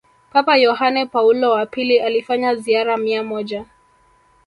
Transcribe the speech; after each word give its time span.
Papa 0.33 0.57
Yohane 0.57 1.05
Paulo 1.05 1.51
wa 1.51 1.65
pili 1.65 1.99
alifanya 1.99 2.55
ziara 2.55 2.97
mia 2.97 3.23
moja 3.23 3.65